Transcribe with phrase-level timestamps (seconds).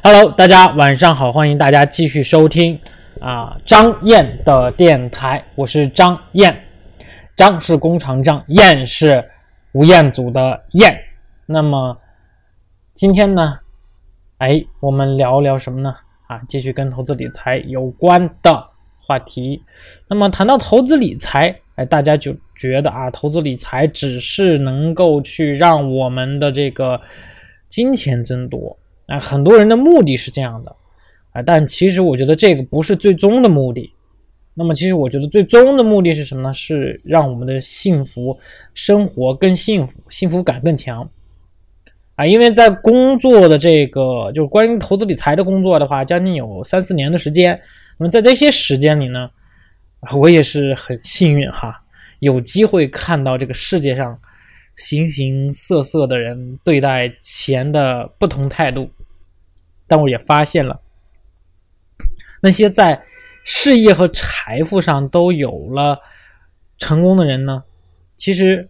[0.00, 2.78] Hello，大家晚上好，欢迎大家继续收听
[3.20, 6.56] 啊张燕的电台，我是张燕，
[7.36, 9.28] 张是工长张，燕是
[9.72, 10.96] 吴彦祖的燕。
[11.46, 11.98] 那么
[12.94, 13.58] 今天呢，
[14.38, 15.92] 哎，我们聊聊什么呢？
[16.28, 18.68] 啊，继续跟投资理财有关的
[19.00, 19.60] 话题。
[20.06, 27.00] 那么谈到投资理财，哎，大家就觉得啊，投资理财只是能够去让我们的这个
[27.68, 28.77] 金钱增多。
[29.08, 30.76] 啊，很多人的目的是这样的，
[31.32, 33.92] 啊，但其实我觉得这个不是最终的目的。
[34.54, 36.52] 那么，其实我觉得最终的目的是什么呢？
[36.52, 38.36] 是让我们的幸福
[38.74, 41.08] 生活更幸福，幸福感更强。
[42.16, 47.60] 啊，因为在工作的这个就是关于投资理财的工作的话，将近有三四年的时间。
[47.96, 49.30] 那么在这些时间里呢，
[50.16, 51.80] 我也是很幸运哈，
[52.18, 54.18] 有机会看到这个世界上
[54.74, 58.90] 形形色色的人对待钱的不同态度。
[59.88, 60.80] 但我也发现了，
[62.42, 63.02] 那些在
[63.42, 65.98] 事业和财富上都有了
[66.76, 67.64] 成功的人呢，
[68.16, 68.68] 其实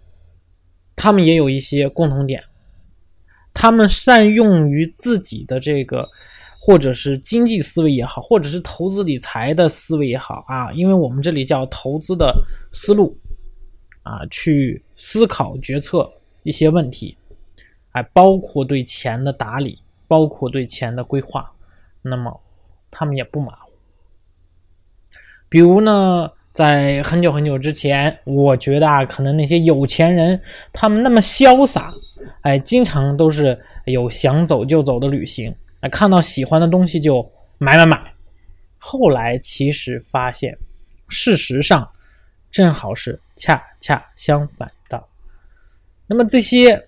[0.94, 2.44] 他们也有一些共同点，
[3.52, 6.08] 他们善用于自己的这个，
[6.60, 12.32] 或者是经济思维也好，或者是投资理财的思维也好啊，因为我们这里叫投资的
[12.70, 13.16] 思路
[14.04, 16.08] 啊，去思考决策
[16.44, 17.18] 一些问题，
[17.90, 19.82] 还包括对钱的打理。
[20.08, 21.48] 包括对钱的规划，
[22.00, 22.40] 那么
[22.90, 23.70] 他们也不马虎。
[25.50, 30.40] 比如呢，在很久很久之前，我觉得啊，可能那些有钱人
[30.72, 31.92] 他们那么潇洒，
[32.40, 37.22] 哎，经常都是有想走就走的旅行，哎，看到喜欢的东西就
[37.58, 38.12] 买买买。
[38.78, 40.56] 后来其实发现，
[41.08, 41.86] 事实上
[42.50, 45.04] 正好是恰恰相反的。
[46.06, 46.87] 那么这些。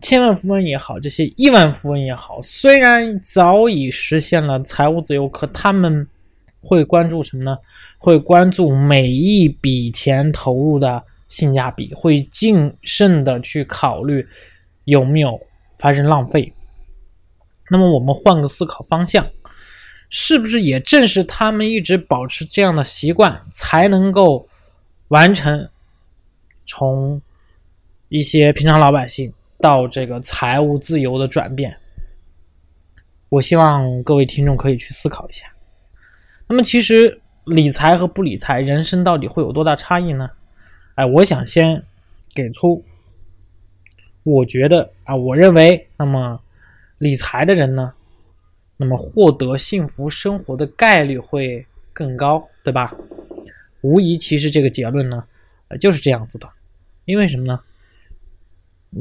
[0.00, 6.06] 千万富翁也好，这些亿万富翁也好，虽然早已实现了财务自由，可他们
[6.60, 7.56] 会关注什么呢？
[7.98, 14.26] 会关注每一笔钱投入的性价比，会谨慎的去考虑
[14.84, 15.40] 有没有
[15.78, 16.52] 发生浪费。
[17.70, 19.28] 那么我们换个思考方向，
[20.08, 24.48] 是不是也正是他们一直保持这样的习惯，才能够
[25.08, 25.68] 完成
[26.66, 27.20] 从
[28.08, 29.32] 一些平常老百姓？
[29.60, 31.76] 到这个财务自由的转变，
[33.28, 35.46] 我希望各位听众可以去思考一下。
[36.46, 40.30] 那么，其实理财和不理财，人生到底会有多大差异呢？
[40.94, 41.82] 哎，我想先
[42.34, 42.84] 给出，
[44.22, 46.40] 我觉得啊，我认为，那么
[46.98, 47.92] 理财的人呢，
[48.76, 52.94] 那么获得幸福生活的概率会更高，对吧？
[53.80, 55.24] 无疑，其实这个结论呢，
[55.68, 56.48] 呃就是这样子的。
[57.04, 57.60] 因为什么呢？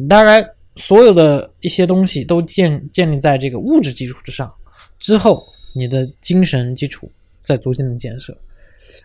[0.09, 4.53] 当然，所有的一些东西都建建立在这个物质基础之上，
[4.99, 7.11] 之后你的精神基础
[7.41, 8.37] 在逐渐的建设，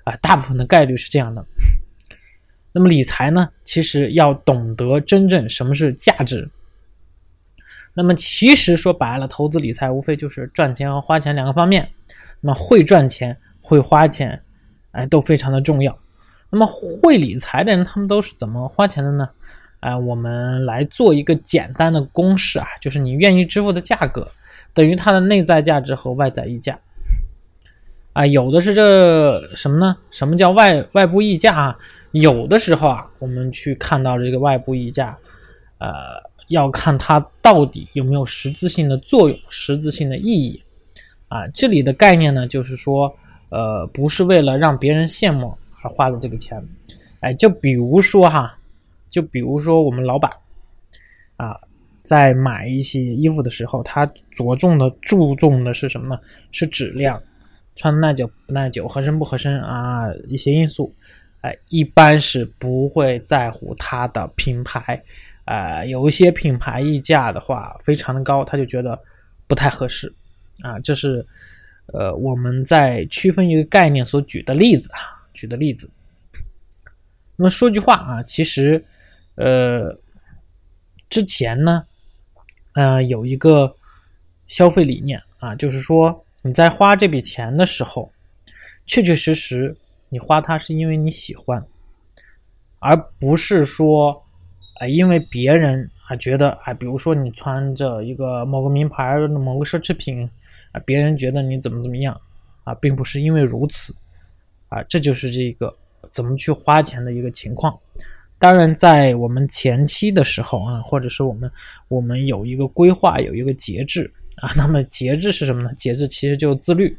[0.04, 1.44] 啊，大部分的概率是这样的。
[2.72, 6.48] 那么理财呢，其实要懂得真正什么是价值。
[7.94, 11.88] 那么其实说白了，投资理财无非就是赚钱和花钱两个方面。
[12.40, 14.42] 那么会赚钱、会花钱，
[14.92, 15.96] 哎，都非常的重要。
[16.50, 19.28] 那么会理财的人，他们都是怎么花钱的呢？
[19.82, 24.30] 啊，我们来做一个简单的公式啊，就是你愿意支付的价格
[24.72, 26.78] 等于它的内在价值和外在溢价。
[28.12, 29.96] 啊，有的是这什么呢？
[30.12, 31.76] 什么叫外外部溢价啊？
[32.12, 35.18] 有的时候啊，我们去看到这个外部溢价，
[35.78, 35.90] 呃，
[36.46, 40.62] 要看它到底有没有实质性的作用、实质性的意义。
[41.26, 43.12] 啊，这里的概念呢，就是说，
[43.48, 46.64] 呃，不是为了让别人羡慕而花的这个钱。
[47.18, 48.56] 哎，就比如说哈。
[49.12, 50.32] 就比如说我们老板，
[51.36, 51.54] 啊，
[52.02, 56.18] 在买一些衣服的时候，他着重的注重的是什么呢？
[56.50, 57.22] 是质量，
[57.76, 60.92] 穿耐久不耐久，合身不合身啊，一些因素，
[61.42, 65.00] 哎，一般是不会在乎它的品牌，
[65.44, 68.98] 啊，有一些品牌溢价的话非常的高，他就觉得
[69.46, 70.10] 不太合适，
[70.62, 71.24] 啊，这是
[71.92, 75.90] 呃我们在区分一个概念所举的例子啊，举的例子。
[77.36, 78.82] 那么说句话啊，其实。
[79.36, 79.98] 呃，
[81.08, 81.86] 之前呢，
[82.74, 83.74] 呃，有一个
[84.46, 88.12] 消费理念啊，就是说你在花这笔钱的时候，
[88.86, 89.74] 确确实实
[90.10, 91.64] 你花它是因为你喜欢，
[92.78, 94.22] 而不是说
[94.80, 100.28] 啊，因为别人啊觉得啊，比如说你穿着一个某个名牌某个奢侈品
[100.72, 102.20] 啊，别人觉得你怎么怎么样
[102.64, 103.94] 啊，并不是因为如此
[104.68, 105.74] 啊，这就是这个
[106.10, 107.78] 怎么去花钱的一个情况。
[108.42, 111.48] 当然，在我们前期的时候啊，或者是我们
[111.86, 114.50] 我们有一个规划，有一个节制啊。
[114.56, 115.72] 那么节制是什么呢？
[115.76, 116.92] 节制其实就是自律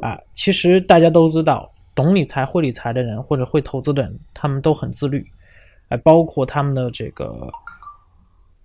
[0.00, 0.18] 啊。
[0.34, 5.24] 其实大家都知道，懂理财、会理财的人或者会投资的人，他们都很自律，
[5.86, 7.48] 哎，包括他们的这个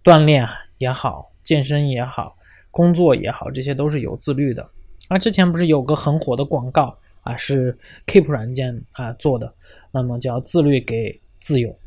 [0.04, 0.44] 锻炼
[0.80, 2.36] 也好、健身也好、
[2.72, 4.68] 工作也好，这些都是有自律的。
[5.08, 7.78] 啊，之前不是有个很火的广告啊，是
[8.08, 9.54] Keep 软件啊做的，
[9.92, 11.78] 那么叫自律给自由，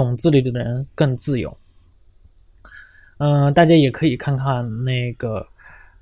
[0.00, 1.56] 懂自律的人更自由。
[3.18, 5.46] 嗯，大家也可以看看那个，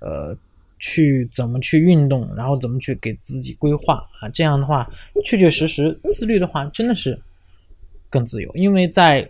[0.00, 0.36] 呃，
[0.78, 4.88] 去怎么去运动，然后怎么去给自己规划啊，这样的话，
[5.24, 7.20] 确确实实自律的话，真的是
[8.08, 9.28] 更自由，因为在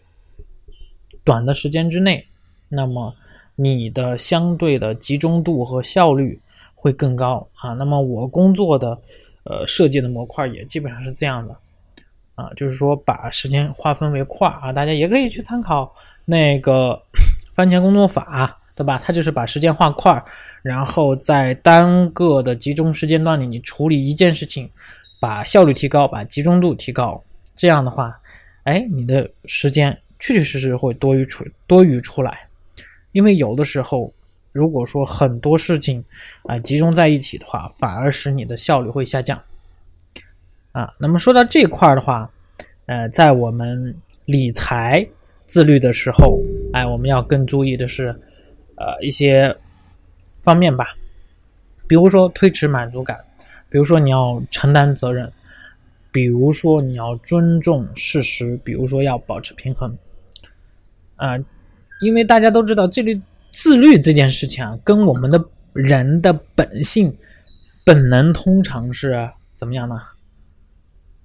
[1.24, 2.26] 短的时间之内，
[2.68, 3.14] 那么
[3.56, 6.38] 你的相对的集中度和效率。
[6.80, 8.96] 会更高啊，那么我工作的
[9.42, 11.52] 呃设计的模块也基本上是这样的
[12.38, 15.92] 啊，就是说把时间划分为块啊，大家也可以去参考
[16.24, 17.02] 那个
[17.52, 19.02] 番茄工作法，对吧？
[19.04, 20.22] 它就是把时间划块，
[20.62, 24.70] 然后在单个的集中时间段里，你处理一件事情，
[25.20, 27.20] 把效率提高，把集中度提高，
[27.56, 28.16] 这样的话，
[28.62, 29.90] 哎，你的时间
[30.20, 32.46] 确确实实会多余出多余出来，
[33.10, 34.12] 因为有的时候。
[34.50, 36.02] 如果说很多事情
[36.44, 39.40] 啊集中在一起的话，反而使你的效率会下降
[40.72, 40.92] 啊。
[40.98, 42.30] 那么说到这块儿的话，
[42.86, 43.94] 呃，在我们
[44.24, 45.06] 理财
[45.46, 46.40] 自律的时候，
[46.72, 48.08] 哎，我们要更注意的是
[48.76, 49.54] 呃一些
[50.42, 50.94] 方面吧，
[51.86, 53.18] 比如说推迟满足感，
[53.68, 55.30] 比如说你要承担责任，
[56.12, 59.96] 比如说你要尊重事实，比如说要保持平衡
[61.16, 61.38] 啊，
[62.00, 63.20] 因为大家都知道这里。
[63.50, 65.42] 自律这件事情啊，跟我们的
[65.72, 67.12] 人的本性、
[67.82, 69.98] 本能通常是怎么样呢？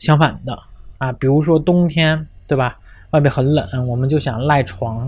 [0.04, 0.60] 相反的
[0.98, 2.78] 啊，比如说冬天，对吧？
[3.12, 5.08] 外面很冷，我们就想赖床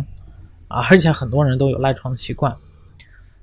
[0.70, 2.56] 啊，而且很多人都有赖床的习惯。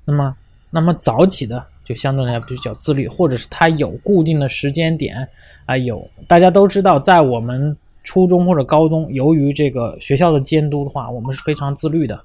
[0.03, 0.35] 那么，
[0.71, 5.15] 那么早起的就相对来比较自律，或者是他有固定的时间点
[5.67, 5.77] 啊。
[5.77, 12.19] 有大家都知道，在我们初中或者高中，由于这个学校的监督的话，我们是非常自律的，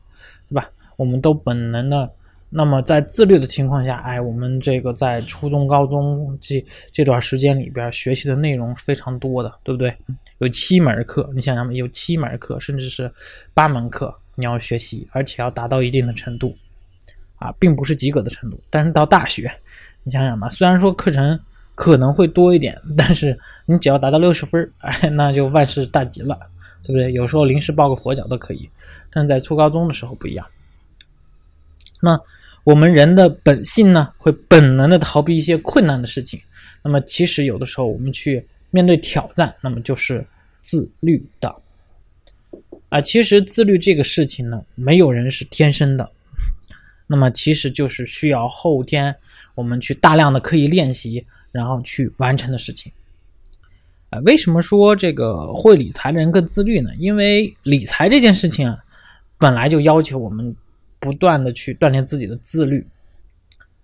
[0.48, 0.70] 对吧？
[0.96, 2.10] 我们都本能的，
[2.50, 9.94] 那么在自律的情况下，哎，我们这个在初中、高中这这段时间里边学习的内容是非常多的，对不对？
[10.38, 13.12] 有七门课，你想想，有七门课，甚至是
[13.52, 16.56] 八门课你要学习，而且要达到一定的程度，
[17.36, 18.58] 啊，并不是及格的程度。
[18.70, 19.52] 但是到大学，
[20.02, 21.38] 你想想吧，虽然说课程
[21.74, 26.38] 可能会多一点，但是你只要达到六十分，哎，那就万事大吉了，
[26.82, 27.12] 对不对？
[27.12, 28.70] 有时候临时抱个佛脚都可以，
[29.12, 30.46] 但是在初高中的时候不一样。
[32.00, 32.18] 那
[32.68, 36.38] 我们人的本性呢，会本能的逃避一些困难的事情。
[36.84, 40.22] 那么其实有的时候我们去面对挑战，那么就是
[40.62, 41.48] 自律的。
[42.90, 46.06] 啊，其实自律这个事情呢，没有人是天生的。
[47.06, 49.16] 那么其实就是需要后天
[49.54, 52.92] 我们去大量的刻意练习，然后去完成的事情。
[54.10, 56.90] 啊，为什么说这个会理财的人更自律呢？
[56.98, 58.76] 因为理财这件事情啊，
[59.38, 60.54] 本来就要求我们。
[61.00, 62.86] 不断的去锻炼自己的自律，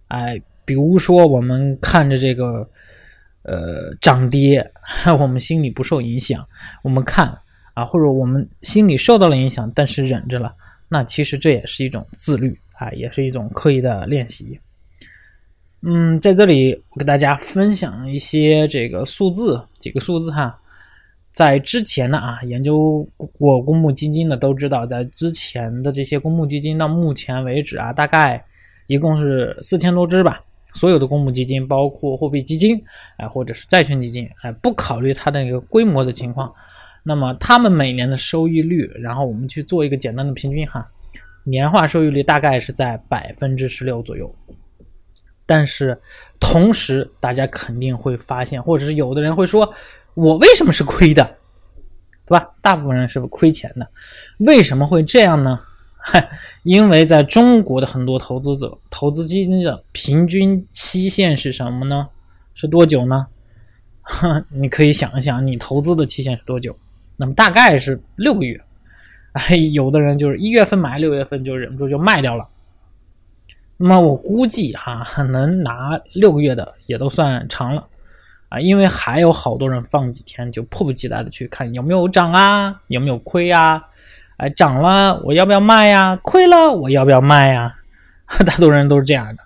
[0.08, 2.68] 哎，比如说我们看着这个，
[3.42, 4.68] 呃，涨跌，
[5.18, 6.46] 我们心里不受影响，
[6.82, 7.26] 我们看
[7.74, 10.54] 啊，或者我们心里受到了影响，但是忍着了，
[10.88, 14.58] 那其实这也是一种自律啊，也是一种刻意的练习。
[15.82, 20.58] 嗯，在这里我给大家分享一些这个数字，几个数字哈。
[21.34, 23.04] 在之前呢啊，研究
[23.36, 28.42] 过公募基金的都知道，在之前的这些公募基金到目前为止啊，大概
[28.86, 30.40] 一共是四千多只吧。
[30.74, 32.80] 所有的公募基金，包括货币基金，
[33.16, 36.54] 哎，或者是债券基金，哎，不考虑它的一个规模的情况，
[37.02, 40.88] 那么他们每年的收益率，然后我们去做一个简单的平均哈，
[41.42, 44.32] 年化收益率大概是在百分之十六左右。
[45.46, 46.00] 但是
[46.38, 49.74] 同时，大家肯定会发现，或者是有的人会说。
[50.14, 51.24] 我为什么是亏的，
[52.26, 52.48] 对吧？
[52.62, 53.88] 大部分人是亏钱的，
[54.38, 55.60] 为什么会这样呢？
[56.64, 62.08] 因为在中国的很多投资者，投资基金的平均期限是什么呢？
[62.54, 63.26] 是多久呢？
[64.50, 66.76] 你可以想一想，你投资的期限是多久？
[67.16, 68.60] 那么大概是六个月。
[69.32, 72.46] 哎，有的人就是一月份买，六月份就忍不住就卖掉了。
[73.76, 77.84] 那么我估计哈，能拿六个月的也都算长了。
[78.48, 83.82] 啊，因为还有好多人放几天就迫不及待的去看有没有涨啊，有没有亏呀？
[84.36, 86.16] 哎，涨了我要不要卖呀？
[86.22, 87.74] 亏了我要不要卖呀？
[88.44, 89.42] 大多人都是这样的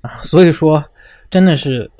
[0.00, 0.84] 啊，所以说
[1.30, 1.90] 真的是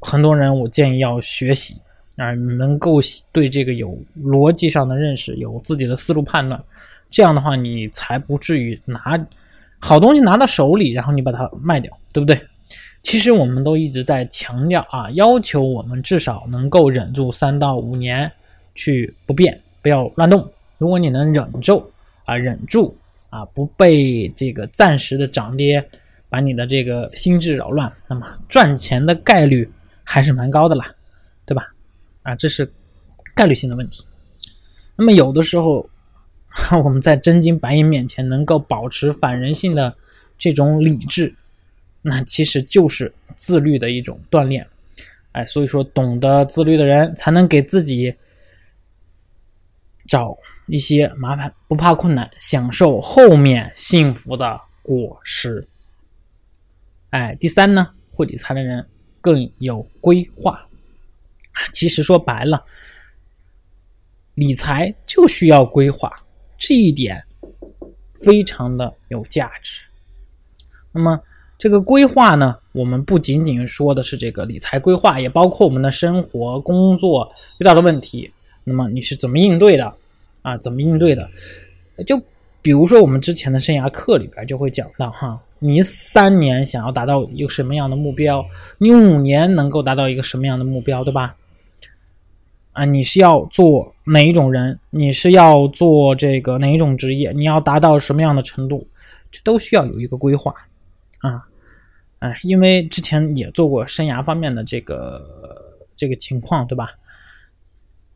[0.00, 1.76] 很多人，我建议要学习
[2.16, 3.00] 啊，能够
[3.32, 6.62] 对这个有逻辑上的认识，有自己的思路判断，
[7.10, 9.18] 这样的话你才不至于拿
[9.78, 12.40] 好东西拿到手里，然后你把它卖掉，对不对？
[13.02, 18.30] 其实我们都一直在强调啊，要求我们至少能够忍住三到五年
[18.74, 20.46] 去不变，不要乱动。
[20.78, 21.90] 如果你能忍住
[22.24, 22.96] 啊，忍住
[23.28, 25.84] 啊，不被这个暂时的涨跌
[26.28, 29.68] 把你的这个心智扰乱，那么赚钱的概率
[30.04, 30.92] 还是蛮高的啦，
[31.44, 31.66] 对吧？
[32.22, 32.70] 啊，这是
[33.34, 34.04] 概率性的问题。
[34.96, 35.88] 那么有的时候。
[36.82, 39.94] 我们在真金白银面前能够保持反人性的
[40.36, 41.32] 这种理智，
[42.02, 44.66] 那其实就是自律的一种锻炼。
[45.32, 48.12] 哎，所以说懂得自律的人才能给自己
[50.08, 55.66] 找一些麻烦，不怕困难，享受后面幸福的果实。
[57.10, 58.84] 哎，第三呢，会理财的人
[59.20, 60.66] 更有规划。
[61.72, 62.64] 其实说白了，
[64.34, 66.10] 理财就需要规划。
[66.58, 67.24] 这一点
[68.14, 69.82] 非常的有价值。
[70.92, 71.22] 那么，
[71.60, 78.30] 这个规划呢，我们不仅仅说的是这个理财规划，也包括我们的生活、工作遇到的问题。
[78.64, 79.92] 那么你是怎么应对的？
[80.40, 81.28] 啊，怎么应对的？
[82.06, 82.18] 就
[82.62, 88.42] 比如说我们之前的生涯课里边就会讲到哈，你三年想要达到一个什么样的目标？
[88.78, 91.04] 你五年能够达到一个什么样的目标？
[91.04, 91.36] 对吧？
[92.72, 94.78] 啊，你是要做哪一种人？
[94.88, 97.32] 你是要做这个哪一种职业？
[97.32, 98.86] 你要达到什么样的程度？
[99.30, 100.54] 这都需要有一个规划
[101.18, 101.46] 啊！
[102.20, 106.92] 哎，因为之前也做过生涯方面的这个这个情况，对吧？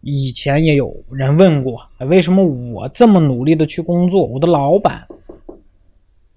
[0.03, 5.07] 以前也有人问过，为什么我这么努力的去工作，我的老板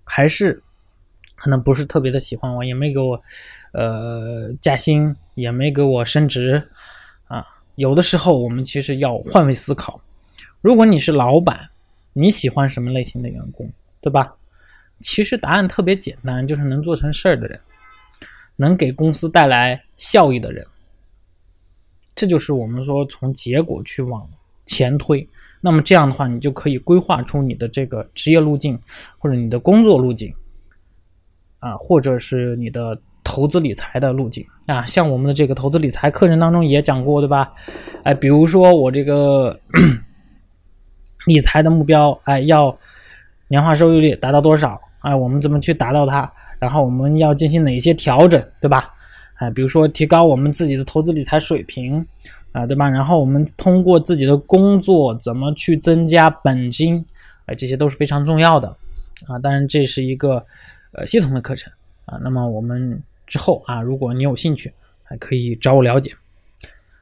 [0.05, 0.63] 还是
[1.35, 3.21] 可能不是特别的喜欢我，也没给我
[3.73, 6.65] 呃加薪，也没给我升职
[7.27, 7.45] 啊？
[7.75, 9.99] 有的时候，我们其实要换位思考。
[10.61, 11.69] 如果你是老板，
[12.13, 13.69] 你喜欢什么类型的员工，
[13.99, 14.36] 对吧？
[14.99, 17.59] 其实答案特别简单，就是能做成事儿的人，
[18.55, 20.65] 能给公司带来效益的人。
[22.15, 24.27] 这就是我们说从结果去往
[24.65, 25.27] 前推。
[25.61, 28.79] 那么这样的话，你就可以规划出你的这个职业路径，
[29.17, 30.33] 或者你的工作路径，
[31.59, 32.99] 啊，或者是你的。
[33.29, 37.53] 投资理财的路径啊，像我们的这个投资理财课程当中也讲过，对吧？
[38.03, 39.59] 哎，比如说我这个
[41.27, 42.75] 理财的目标，哎，要
[43.49, 44.79] 年化收益率达到多少？
[45.07, 46.31] 哎，我们怎么去达到它？
[46.59, 48.93] 然后我们要进行哪些调整，对吧？
[49.35, 52.05] 哎，比如说提高我们自己的投资理财水平
[52.51, 52.89] 啊，对吧？
[52.89, 57.03] 然后我们通过自己的工作怎么去增加本金？
[57.45, 58.67] 哎，这些都是非常重要的
[59.27, 59.39] 啊。
[59.39, 60.45] 当然，这是一个
[60.91, 61.71] 呃系统的课程
[62.05, 62.19] 啊。
[62.21, 63.01] 那么我们。
[63.29, 64.71] 之后啊，如果你有兴趣，
[65.03, 66.13] 还可以找我了解。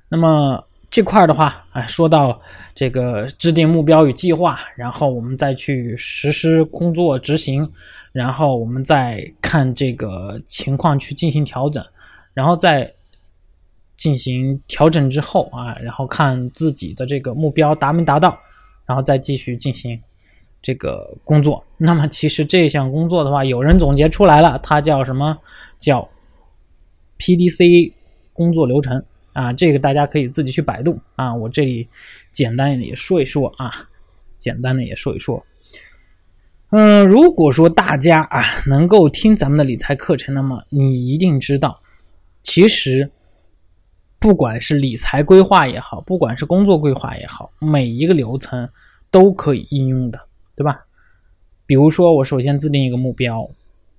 [0.10, 0.60] 那么
[0.96, 2.42] 这块的话，哎，说到
[2.74, 7.70] 这个制定目标与计划，然后我们再去实施工作执行，
[8.14, 11.86] 然后我们再看这个情况去进行调整，
[12.34, 12.90] 然后再
[13.98, 18.40] 进行调整之后啊，然后看自己的这个目标达没达到，
[18.86, 20.02] 然后再继续进行
[20.62, 21.62] 这个工作。
[21.76, 25.38] 那么其实这项工作的话，有人总结出来了，它叫什么？
[25.78, 26.08] 叫
[27.20, 27.92] PDC
[28.32, 29.04] 工作流程
[29.36, 31.32] 啊，这个大家可以自己去百度啊。
[31.36, 31.88] 我这里
[32.32, 33.72] 简单的也说一说啊，
[34.40, 35.46] 简单的也说一说。
[36.72, 41.80] 嗯，如果说大家啊能够听咱们的理财课程，那么你一定知道，
[42.44, 43.12] 其实
[44.18, 48.68] 不管是理财规划也好，不管是工作规划也好，每一个流程
[49.12, 50.20] 都可以应用的，
[50.56, 50.86] 对吧？
[51.66, 53.48] 比如说，我首先制定一个目标。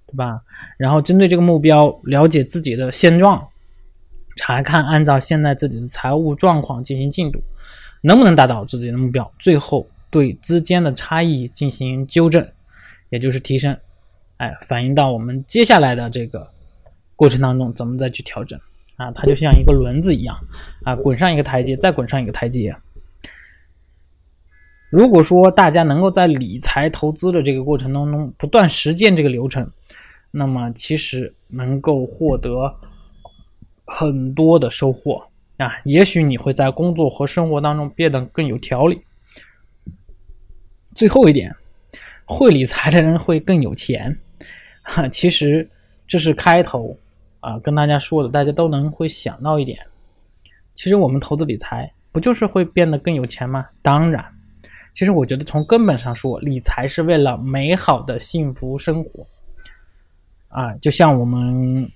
[0.08, 0.40] 对吧？
[0.78, 3.44] 然后针对这个目标，了解自己的现状，
[4.36, 7.40] 查看按照现在自己的财务状况进行进度，
[8.02, 9.28] 能不能达到自己的目标？
[9.38, 12.46] 最后对之间的差异进行纠正，
[13.08, 13.76] 也就是提升。
[14.36, 16.46] 哎，反映到我们接下来的这个
[17.16, 18.60] 过程当中，怎么再去调整？
[18.96, 20.38] 啊，它就像一个轮子一样，
[20.84, 22.74] 啊，滚上一个台阶，再滚上一个台阶。
[24.88, 29.68] 如果说大家能够在理财投资的这个过程当中不断实践这个流程，
[30.30, 32.72] 那么其实能够获得
[33.86, 35.22] 很多的收获
[35.58, 35.72] 啊！
[35.84, 39.00] 也许你会在工作和生活当中变得更有条理。
[40.94, 41.54] 最后一点，
[42.24, 44.16] 会理财的人会更有钱。
[44.82, 45.68] 哈，其实
[46.06, 46.96] 这是开头
[47.40, 49.78] 啊，跟大家说的，大家都能会想到一点。
[50.74, 53.66] 其实我们投资理财不就是会变得更有钱吗？
[53.82, 54.24] 当然。
[54.94, 59.26] 其实我觉得，从根本上说，理财是为了美好的幸福生活，
[60.48, 61.86] 啊，就像我们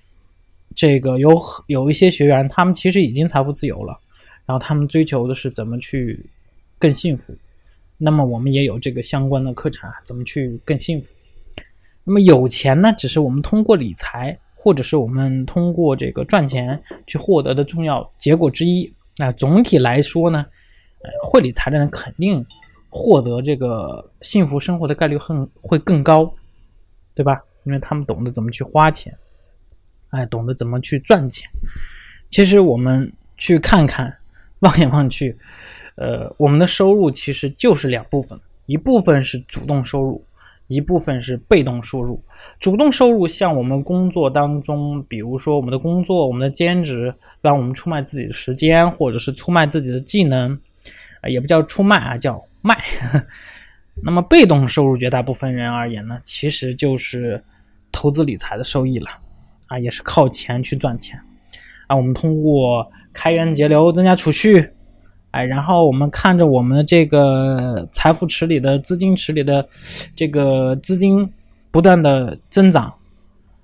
[0.75, 3.99] 这个有有一些学员，他们其实已经财富自由了，
[4.45, 6.25] 然后他们追求的是怎么去
[6.79, 7.35] 更幸福。
[7.97, 11.13] 那么我们也有这个相关的课程啊，怎么去更幸福？
[12.03, 18.91] 那么有钱呢，只是我们通过理财，或者是我们通过这个赚钱去获得的重要结果之一。
[19.17, 20.45] 那总体来说呢，
[21.03, 22.43] 呃，会理财的人肯定
[22.89, 26.33] 获得这个幸福生活的概率很会更高，
[27.13, 27.39] 对吧？
[27.65, 29.15] 因为他们懂得怎么去花钱，
[30.11, 31.49] 哎，懂得怎么去赚钱。
[32.29, 34.15] 其实我们去看看，
[34.59, 35.35] 望眼望去，
[35.95, 40.23] 呃，我们的收入其实就是两部分，一部分是主动收入。
[40.67, 42.23] 一部分是被动收入，
[42.57, 50.57] 主动收入像我们工作当中，比如说我们的工作、我们的兼职，让我们出卖自己的时间，或者是出卖自己的技能，
[51.29, 52.81] 也不叫出卖啊，叫卖。
[54.01, 57.43] 那么被动收入，绝大部分人而言呢，其实就是
[57.91, 59.09] 投资理财的收益了，
[59.71, 61.17] 啊，也是靠钱去赚钱，
[61.87, 64.69] 啊，我们通过开源节流增加储蓄。
[65.31, 69.65] 哎，然后我们看着我们的这个财富池里的资金池里的
[70.13, 71.25] 这个资金
[71.71, 72.93] 不断的增长，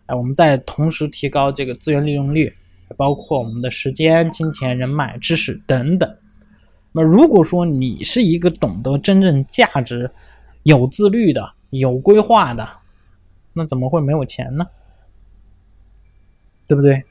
[0.05, 2.49] 哎，我们在同时提高这个资源利用率，
[2.95, 6.09] 包括我们的时间、金钱、人脉、知识等等。
[6.93, 10.09] 那如果说你是一个懂得真正价值、
[10.63, 12.65] 有自律的、有规划的，
[13.53, 14.65] 那怎么会没有钱呢？
[16.67, 17.03] 对不对？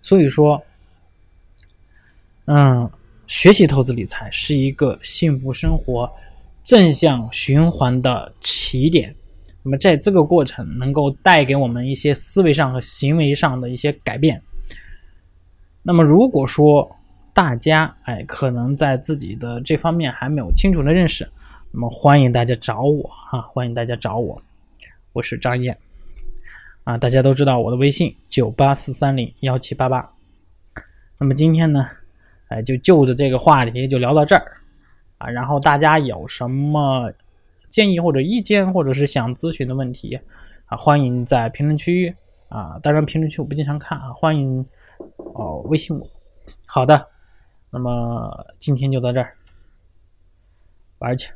[0.00, 0.62] 所以说，
[2.46, 2.90] 嗯。
[3.28, 6.10] 学习投资理财是一个幸福生活
[6.64, 9.14] 正向循环的起点。
[9.62, 14.42] 那么，在这个过程能够带给我们一些思维上和行为上的一些改变。
[15.82, 16.94] 那么，如果说
[17.32, 21.26] 大家哎可能在自己的这方面还没有清楚的认识，
[21.70, 24.42] 那么欢迎大家找我哈，欢迎大家找我，
[25.14, 25.78] 我是张燕
[26.84, 30.08] 啊，大家都知道我的微信九八四三零幺七八八。
[31.18, 31.86] 那么今天呢？
[32.48, 34.58] 哎，就就着这个话题就聊到这儿，
[35.18, 37.10] 啊，然后大家有什么
[37.70, 40.20] 建议或者意见，或者是想咨询的问题，
[40.66, 42.14] 啊，欢迎在评论区
[42.48, 44.66] 啊，当然评论区我不经常看啊，欢迎
[45.16, 46.06] 哦微信我。
[46.66, 47.08] 好的，
[47.70, 49.34] 那么今天就到这儿，
[50.98, 51.30] 玩去。